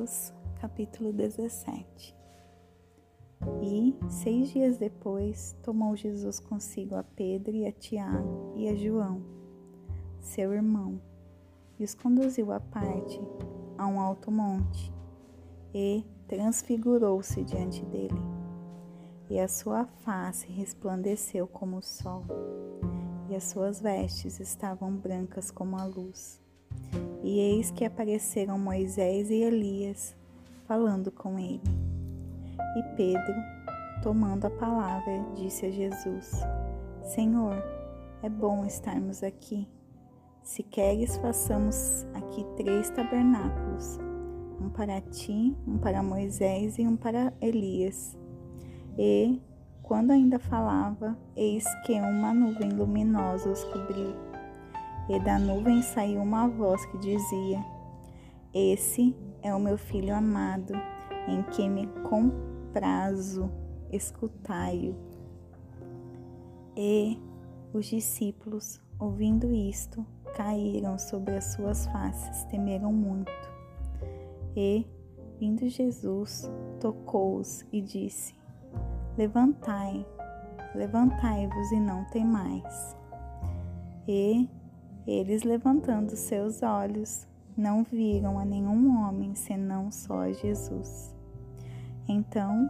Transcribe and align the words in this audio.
Mateus, 0.00 0.32
capítulo 0.60 1.12
17. 1.12 2.16
E, 3.60 3.94
seis 4.08 4.48
dias 4.50 4.78
depois, 4.78 5.54
tomou 5.62 5.94
Jesus 5.94 6.40
consigo 6.40 6.96
a 6.96 7.02
Pedro 7.02 7.54
e 7.54 7.66
a 7.66 7.72
Tiago 7.72 8.54
e 8.56 8.66
a 8.66 8.74
João, 8.74 9.22
seu 10.18 10.54
irmão, 10.54 10.98
e 11.78 11.84
os 11.84 11.94
conduziu 11.94 12.50
à 12.50 12.60
parte 12.60 13.20
a 13.76 13.86
um 13.86 14.00
alto 14.00 14.30
monte, 14.30 14.90
e 15.74 16.02
transfigurou-se 16.26 17.44
diante 17.44 17.84
dele. 17.84 18.22
E 19.28 19.38
a 19.38 19.48
sua 19.48 19.84
face 19.84 20.46
resplandeceu 20.50 21.46
como 21.46 21.76
o 21.76 21.82
sol, 21.82 22.24
e 23.28 23.36
as 23.36 23.44
suas 23.44 23.82
vestes 23.82 24.40
estavam 24.40 24.96
brancas 24.96 25.50
como 25.50 25.78
a 25.78 25.84
luz. 25.84 26.39
E 27.22 27.38
eis 27.38 27.70
que 27.70 27.84
apareceram 27.84 28.58
Moisés 28.58 29.30
e 29.30 29.42
Elias 29.42 30.16
falando 30.66 31.10
com 31.10 31.38
ele. 31.38 31.60
E 32.76 32.82
Pedro, 32.96 33.34
tomando 34.02 34.46
a 34.46 34.50
palavra, 34.50 35.24
disse 35.34 35.66
a 35.66 35.70
Jesus: 35.70 36.30
Senhor, 37.02 37.62
é 38.22 38.28
bom 38.28 38.64
estarmos 38.64 39.22
aqui. 39.22 39.68
Se 40.42 40.62
queres, 40.62 41.16
façamos 41.18 42.06
aqui 42.14 42.44
três 42.56 42.88
tabernáculos: 42.90 43.98
um 44.60 44.70
para 44.70 45.00
ti, 45.00 45.54
um 45.66 45.76
para 45.76 46.02
Moisés 46.02 46.78
e 46.78 46.86
um 46.86 46.96
para 46.96 47.32
Elias. 47.40 48.16
E, 48.98 49.42
quando 49.82 50.10
ainda 50.12 50.38
falava, 50.38 51.18
eis 51.36 51.64
que 51.84 51.92
uma 51.92 52.32
nuvem 52.32 52.70
luminosa 52.70 53.50
os 53.50 53.64
cobriu 53.64 54.29
e 55.10 55.18
da 55.18 55.40
nuvem 55.40 55.82
saiu 55.82 56.22
uma 56.22 56.46
voz 56.46 56.86
que 56.86 56.98
dizia: 56.98 57.64
Esse 58.54 59.16
é 59.42 59.52
o 59.52 59.58
meu 59.58 59.76
filho 59.76 60.14
amado, 60.14 60.72
em 61.26 61.42
quem 61.50 61.68
me 61.68 61.88
comprazo, 62.08 63.50
escutai-o. 63.90 64.94
E 66.76 67.20
os 67.72 67.86
discípulos, 67.86 68.80
ouvindo 69.00 69.52
isto, 69.52 70.06
caíram 70.36 70.96
sobre 70.96 71.34
as 71.36 71.54
suas 71.54 71.86
faces, 71.86 72.44
temeram 72.44 72.92
muito. 72.92 73.32
E, 74.56 74.86
vindo 75.40 75.68
Jesus, 75.68 76.48
tocou-os 76.78 77.66
e 77.72 77.82
disse: 77.82 78.32
Levantai, 79.18 80.06
levantai-vos 80.72 81.72
e 81.72 81.80
não 81.80 82.04
temais. 82.04 82.96
E, 84.06 84.48
eles, 85.06 85.42
levantando 85.42 86.16
seus 86.16 86.62
olhos, 86.62 87.26
não 87.56 87.82
viram 87.82 88.38
a 88.38 88.44
nenhum 88.44 89.00
homem 89.00 89.34
senão 89.34 89.90
só 89.90 90.20
a 90.20 90.32
Jesus. 90.32 91.14
Então 92.08 92.68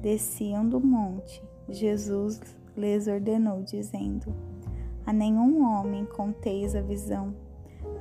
desciam 0.00 0.68
do 0.68 0.80
monte. 0.80 1.42
Jesus 1.68 2.40
lhes 2.76 3.06
ordenou, 3.06 3.62
dizendo: 3.62 4.34
A 5.06 5.12
nenhum 5.12 5.64
homem 5.64 6.04
conteis 6.04 6.74
a 6.74 6.80
visão, 6.80 7.34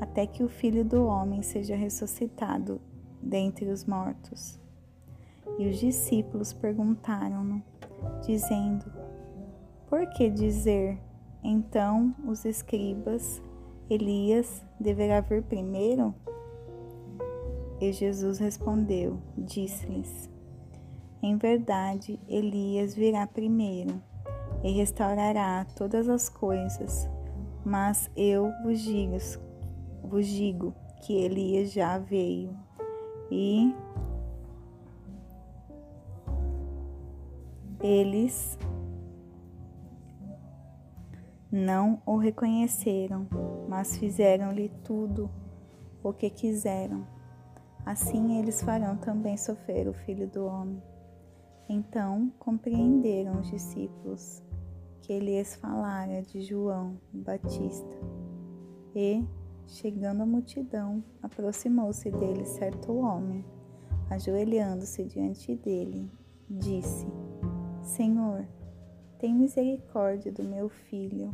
até 0.02 0.26
que 0.26 0.44
o 0.44 0.50
filho 0.50 0.84
do 0.84 1.06
homem 1.06 1.42
seja 1.42 1.76
ressuscitado 1.76 2.82
dentre 3.22 3.70
os 3.70 3.86
mortos. 3.86 4.60
E 5.58 5.68
os 5.68 5.78
discípulos 5.78 6.52
perguntaram-no, 6.52 7.62
dizendo: 8.26 8.86
Por 9.88 10.08
que 10.10 10.30
dizer 10.30 11.00
então 11.44 12.16
os 12.26 12.46
escribas 12.46 13.42
Elias 13.94 14.66
deverá 14.80 15.22
vir 15.22 15.44
primeiro? 15.44 16.16
E 17.80 17.92
Jesus 17.92 18.40
respondeu, 18.40 19.20
disse-lhes: 19.38 20.30
Em 21.22 21.38
verdade, 21.38 22.20
Elias 22.28 22.96
virá 22.96 23.28
primeiro 23.28 24.02
e 24.64 24.72
restaurará 24.72 25.66
todas 25.76 26.10
as 26.10 26.28
coisas. 26.28 27.08
Mas 27.64 28.10
eu 28.18 28.52
vos 28.64 28.82
digo, 28.82 29.18
vos 30.04 30.26
digo 30.26 30.74
que 31.04 31.14
Elias 31.14 31.72
já 31.72 32.00
veio 32.00 32.58
e 33.30 33.76
eles 37.80 38.58
não 41.54 42.02
o 42.04 42.18
reconheceram, 42.18 43.28
mas 43.70 43.96
fizeram-lhe 43.96 44.70
tudo 44.84 45.30
o 46.02 46.12
que 46.12 46.28
quiseram. 46.28 47.06
Assim 47.86 48.40
eles 48.40 48.64
farão 48.64 48.98
também 48.98 49.38
sofrer 49.38 49.88
o 49.88 49.94
filho 49.94 50.28
do 50.28 50.46
homem. 50.46 50.82
Então 51.70 52.34
compreenderam 52.40 53.40
os 53.40 53.52
discípulos 53.52 54.42
que 55.04 55.20
lhes 55.20 55.56
falara 55.56 56.24
de 56.24 56.42
João 56.42 56.98
Batista. 57.14 58.00
E, 58.96 59.24
chegando 59.68 60.24
a 60.24 60.26
multidão, 60.26 61.04
aproximou-se 61.22 62.10
dele 62.10 62.46
certo 62.46 62.96
homem, 62.98 63.46
ajoelhando-se 64.10 65.04
diante 65.06 65.56
dele, 65.56 66.10
disse: 66.50 67.06
Senhor, 67.84 68.48
tem 69.24 69.34
misericórdia 69.34 70.34
do 70.34 70.44
meu 70.44 70.68
filho, 70.68 71.32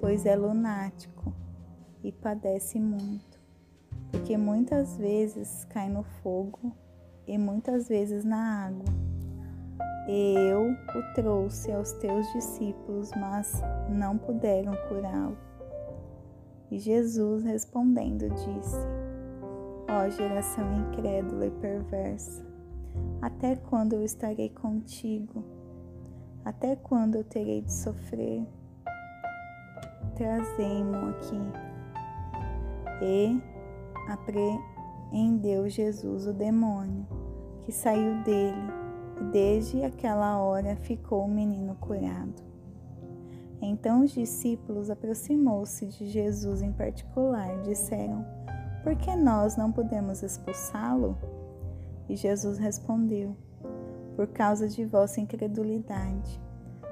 pois 0.00 0.24
é 0.24 0.34
lunático 0.34 1.30
e 2.02 2.10
padece 2.10 2.80
muito, 2.80 3.38
porque 4.10 4.38
muitas 4.38 4.96
vezes 4.96 5.66
cai 5.66 5.90
no 5.90 6.04
fogo 6.04 6.74
e 7.26 7.36
muitas 7.36 7.86
vezes 7.86 8.24
na 8.24 8.64
água. 8.64 8.86
E 10.08 10.34
eu 10.38 10.70
o 10.72 11.14
trouxe 11.14 11.70
aos 11.70 11.92
teus 11.92 12.26
discípulos, 12.32 13.10
mas 13.14 13.60
não 13.90 14.16
puderam 14.16 14.72
curá-lo. 14.88 15.36
E 16.70 16.78
Jesus 16.78 17.44
respondendo 17.44 18.30
disse: 18.30 18.78
Ó 19.86 20.08
geração 20.08 20.64
incrédula 20.78 21.44
e 21.44 21.50
perversa, 21.50 22.42
até 23.20 23.54
quando 23.54 23.92
eu 23.92 24.02
estarei 24.02 24.48
contigo? 24.48 25.61
Até 26.44 26.74
quando 26.74 27.16
eu 27.16 27.24
terei 27.24 27.62
de 27.62 27.72
sofrer? 27.72 28.44
Trazei-mo 30.16 31.10
aqui. 31.10 31.40
E 33.00 33.40
apreendeu 34.08 35.68
Jesus 35.68 36.26
o 36.26 36.32
demônio, 36.32 37.06
que 37.60 37.70
saiu 37.70 38.22
dele, 38.24 38.72
e 39.20 39.24
desde 39.30 39.84
aquela 39.84 40.38
hora 40.38 40.74
ficou 40.76 41.24
o 41.24 41.30
menino 41.30 41.76
curado. 41.76 42.42
Então 43.60 44.02
os 44.02 44.10
discípulos 44.10 44.90
aproximou-se 44.90 45.86
de 45.86 46.08
Jesus 46.08 46.60
em 46.60 46.72
particular, 46.72 47.62
disseram: 47.62 48.26
Por 48.82 48.96
que 48.96 49.14
nós 49.14 49.56
não 49.56 49.70
podemos 49.70 50.24
expulsá-lo? 50.24 51.16
E 52.08 52.16
Jesus 52.16 52.58
respondeu: 52.58 53.36
por 54.16 54.28
causa 54.28 54.68
de 54.68 54.84
vossa 54.84 55.20
incredulidade. 55.20 56.40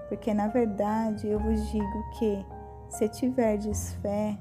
Porque 0.09 0.35
na 0.35 0.49
verdade 0.49 1.29
eu 1.29 1.39
vos 1.39 1.71
digo 1.71 2.11
que, 2.19 2.45
se 2.89 3.09
tiverdes 3.09 3.93
fé, 4.03 4.39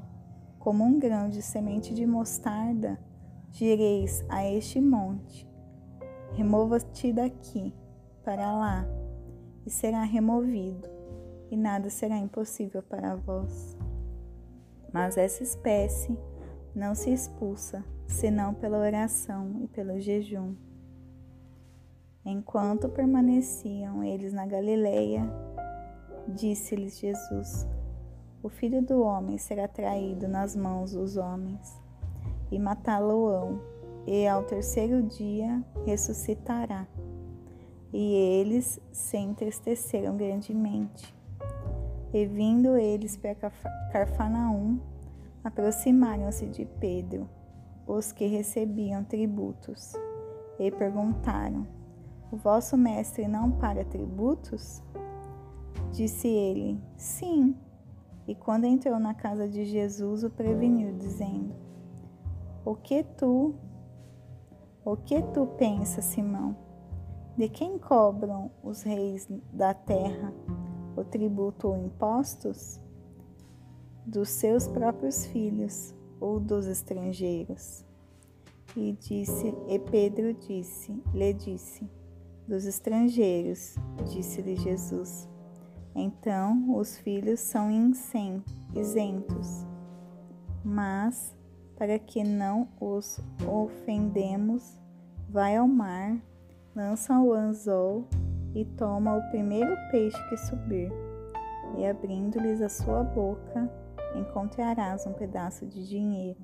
como 0.58 0.84
um 0.84 1.00
grão 1.00 1.30
de 1.30 1.42
semente 1.42 1.94
de 1.94 2.06
mostarda, 2.06 3.00
direis 3.52 4.24
a 4.30 4.46
este 4.46 4.82
monte: 4.82 5.48
remova-te 6.34 7.14
daqui 7.14 7.74
para 8.24 8.52
lá, 8.52 8.86
e 9.66 9.70
será 9.70 10.04
removido, 10.04 10.88
e 11.52 11.58
nada 11.58 11.90
será 11.90 12.18
impossível 12.18 12.82
para 12.82 13.16
vós. 13.16 13.78
Mas 14.92 15.18
essa 15.18 15.44
espécie 15.44 16.18
não 16.76 16.96
se 16.96 17.12
expulsa, 17.12 17.84
senão 18.08 18.54
pela 18.54 18.80
oração 18.80 19.62
e 19.62 19.68
pelo 19.68 20.00
jejum. 20.00 20.56
Enquanto 22.26 22.90
permaneciam 22.90 24.04
eles 24.04 24.34
na 24.34 24.46
Galileia, 24.46 25.24
disse-lhes 26.28 27.00
Jesus: 27.00 27.68
O 28.44 28.50
filho 28.50 28.82
do 28.82 29.02
homem 29.02 29.38
será 29.38 29.68
traído 29.68 30.28
nas 30.28 30.56
mãos 30.56 30.92
dos 30.92 31.16
homens, 31.16 31.80
e 32.52 32.60
matá-lo-ão, 32.60 33.62
e 34.06 34.28
ao 34.28 34.44
terceiro 34.44 35.02
dia 35.02 35.64
ressuscitará. 35.86 36.86
E 37.94 38.14
eles 38.14 38.80
se 38.92 39.18
entristeceram 39.18 40.16
grandemente. 40.16 41.16
E 42.14 42.26
vindo 42.26 42.76
eles 42.76 43.16
para 43.16 43.36
Carfanaum, 43.92 44.80
aproximaram-se 45.44 46.48
de 46.48 46.66
Pedro, 46.66 47.30
os 47.88 48.12
que 48.12 48.28
recebiam 48.28 49.04
tributos, 49.04 49.94
e 50.60 50.70
perguntaram: 50.70 51.79
o 52.32 52.38
vosso 52.38 52.78
mestre 52.78 53.28
não 53.28 53.52
paga 53.52 53.84
tributos? 53.86 54.84
Disse 55.92 56.28
ele: 56.28 56.80
Sim. 56.96 57.56
E 58.28 58.36
quando 58.36 58.66
entrou 58.66 59.00
na 59.00 59.14
casa 59.14 59.48
de 59.48 59.66
Jesus, 59.66 60.24
o 60.24 60.30
preveniu, 60.30 60.96
dizendo: 60.98 61.56
O 62.64 62.76
que 62.76 63.04
tu, 63.04 63.56
O 64.86 64.96
que 64.96 65.22
tu 65.34 65.48
pensas, 65.58 66.06
Simão? 66.06 66.56
De 67.38 67.48
quem 67.48 67.78
cobram 67.78 68.52
os 68.64 68.84
reis 68.84 69.28
da 69.54 69.74
terra 69.74 70.34
o 70.96 71.04
tributo 71.04 71.70
ou 71.70 71.78
impostos? 71.78 72.80
Dos 74.06 74.30
seus 74.30 74.68
próprios 74.68 75.26
filhos 75.26 75.94
ou 76.20 76.40
dos 76.40 76.66
estrangeiros? 76.66 77.86
E 78.76 78.94
disse, 78.94 79.54
e 79.68 79.80
Pedro 79.80 80.34
disse, 80.34 80.92
lhe 81.14 81.34
disse, 81.34 81.90
dos 82.50 82.66
estrangeiros, 82.66 83.76
disse-lhe 84.12 84.56
Jesus. 84.56 85.30
Então 85.96 86.76
os 86.76 86.98
filhos 86.98 87.40
são 87.40 87.70
isentos, 88.76 89.68
mas 90.64 91.36
para 91.78 91.98
que 92.00 92.24
não 92.24 92.68
os 92.82 93.20
ofendemos, 93.48 94.80
vai 95.30 95.56
ao 95.56 95.68
mar, 95.68 96.18
lança 96.76 97.18
o 97.20 97.32
anzol 97.32 98.08
e 98.56 98.66
toma 98.66 99.16
o 99.16 99.30
primeiro 99.30 99.76
peixe 99.92 100.18
que 100.30 100.38
subir, 100.38 100.92
e 101.78 101.86
abrindo-lhes 101.86 102.62
a 102.62 102.70
sua 102.70 103.04
boca, 103.04 103.72
encontrarás 104.16 105.06
um 105.06 105.14
pedaço 105.14 105.68
de 105.68 105.88
dinheiro. 105.88 106.40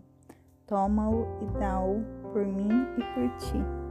Toma-o 0.68 1.26
e 1.42 1.60
dá-o 1.60 2.04
por 2.32 2.46
mim 2.46 2.70
e 2.98 3.04
por 3.14 3.38
ti. 3.38 3.85